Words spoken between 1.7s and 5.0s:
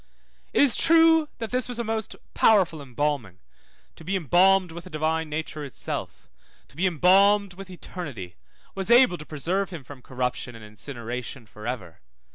a most powerful embalming, to be embalmed with the